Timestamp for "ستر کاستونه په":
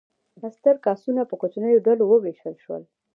0.57-1.35